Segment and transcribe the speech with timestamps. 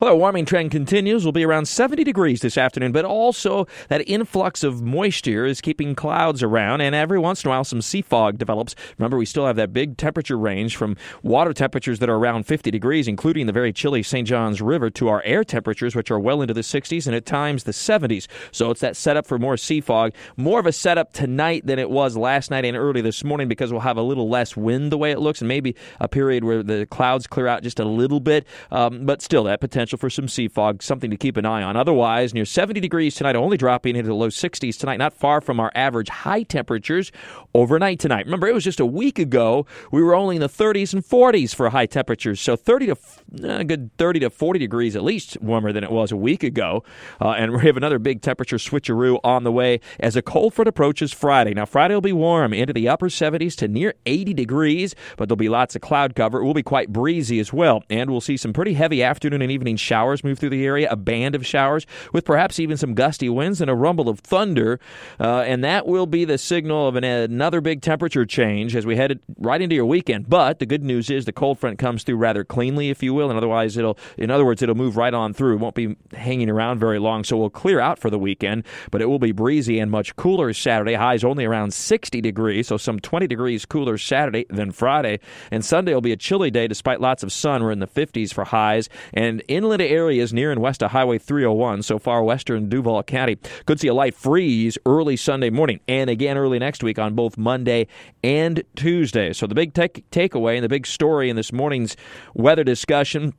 [0.00, 1.24] Well, our warming trend continues.
[1.24, 5.94] We'll be around 70 degrees this afternoon, but also that influx of moisture is keeping
[5.94, 8.74] clouds around, and every once in a while some sea fog develops.
[8.98, 12.72] Remember, we still have that big temperature range from water temperatures that are around 50
[12.72, 14.26] degrees, including the very chilly St.
[14.26, 17.62] John's River, to our air temperatures, which are well into the 60s and at times
[17.62, 18.26] the 70s.
[18.50, 20.12] So it's that setup for more sea fog.
[20.36, 23.70] More of a setup tonight than it was last night and early this morning because
[23.70, 26.64] we'll have a little less wind the way it looks, and maybe a period where
[26.64, 30.08] the clouds clear out just a little bit, um, but still that potential potential for
[30.08, 31.76] some sea fog, something to keep an eye on.
[31.76, 35.60] Otherwise, near 70 degrees tonight, only dropping into the low 60s tonight, not far from
[35.60, 37.12] our average high temperatures
[37.54, 38.24] overnight tonight.
[38.24, 41.54] Remember, it was just a week ago we were only in the 30s and 40s
[41.54, 42.96] for high temperatures, so 30 to
[43.42, 46.42] a uh, good 30 to 40 degrees at least warmer than it was a week
[46.42, 46.82] ago.
[47.20, 50.68] Uh, and we have another big temperature switcheroo on the way as a cold front
[50.68, 51.52] approaches Friday.
[51.52, 55.36] Now, Friday will be warm into the upper 70s to near 80 degrees, but there'll
[55.36, 56.40] be lots of cloud cover.
[56.40, 59.52] It will be quite breezy as well, and we'll see some pretty heavy afternoon and
[59.52, 63.28] evening showers move through the area, a band of showers with perhaps even some gusty
[63.28, 64.80] winds and a rumble of thunder.
[65.20, 68.96] Uh, and that will be the signal of an, another big temperature change as we
[68.96, 70.28] head right into your weekend.
[70.28, 73.30] But the good news is the cold front comes through rather cleanly, if you will,
[73.30, 75.54] and otherwise it'll, in other words, it'll move right on through.
[75.54, 78.64] It won't be hanging around very long, so we'll clear out for the weekend.
[78.90, 80.94] But it will be breezy and much cooler Saturday.
[80.94, 85.20] Highs only around 60 degrees, so some 20 degrees cooler Saturday than Friday.
[85.50, 87.62] And Sunday will be a chilly day despite lots of sun.
[87.62, 88.88] We're in the 50s for highs.
[89.12, 93.80] And inland areas near and west of Highway 301, so far western Duval County, could
[93.80, 97.86] see a light freeze early Sunday morning and again early next week on both Monday
[98.22, 99.32] and Tuesday.
[99.32, 101.96] So the big take- takeaway and the big story in this morning's
[102.34, 103.32] weather discussion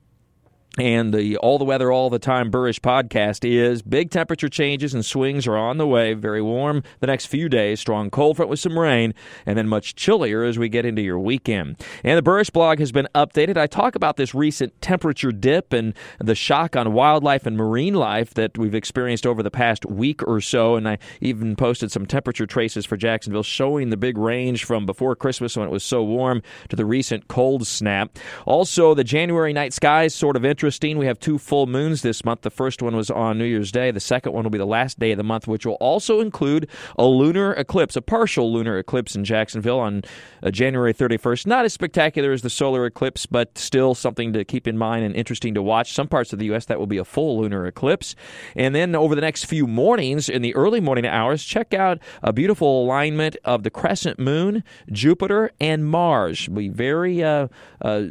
[0.77, 5.05] and the All the Weather All the Time Buresh podcast is big temperature changes and
[5.05, 6.13] swings are on the way.
[6.13, 9.13] Very warm the next few days, strong cold front with some rain,
[9.45, 11.81] and then much chillier as we get into your weekend.
[12.03, 13.57] And the Buresh blog has been updated.
[13.57, 18.33] I talk about this recent temperature dip and the shock on wildlife and marine life
[18.33, 20.75] that we've experienced over the past week or so.
[20.75, 25.15] And I even posted some temperature traces for Jacksonville showing the big range from before
[25.15, 28.19] Christmas when it was so warm to the recent cold snap.
[28.45, 30.97] Also, the January night skies sort of interesting interesting.
[30.97, 32.41] We have two full moons this month.
[32.41, 33.91] The first one was on New Year's Day.
[33.91, 36.67] The second one will be the last day of the month, which will also include
[36.97, 40.01] a lunar eclipse, a partial lunar eclipse in Jacksonville on
[40.41, 41.45] uh, January 31st.
[41.45, 45.15] Not as spectacular as the solar eclipse, but still something to keep in mind and
[45.15, 45.93] interesting to watch.
[45.93, 48.15] Some parts of the U.S., that will be a full lunar eclipse.
[48.55, 52.33] And then over the next few mornings, in the early morning hours, check out a
[52.33, 56.47] beautiful alignment of the crescent moon, Jupiter, and Mars.
[56.47, 57.49] Be very uh,
[57.81, 58.05] uh,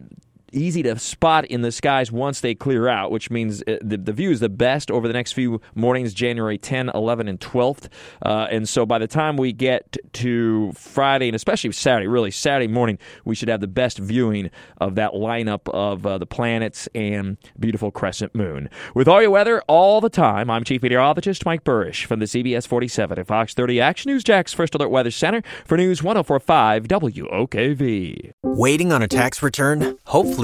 [0.54, 4.12] easy to spot in the skies once they clear out, which means uh, the, the
[4.12, 7.88] view is the best over the next few mornings, January 10, 11, and 12th.
[8.22, 12.72] Uh, and so by the time we get to Friday, and especially Saturday, really Saturday
[12.72, 17.36] morning, we should have the best viewing of that lineup of uh, the planets and
[17.59, 18.69] beautiful crescent moon.
[18.94, 22.66] With all your weather all the time, I'm Chief Meteorologist Mike Buresh from the CBS
[22.66, 28.32] 47 at Fox 30 Action News Jax First Alert Weather Center for News 1045 WOKV.
[28.42, 29.98] Waiting on a tax return?
[30.06, 30.44] Hopefully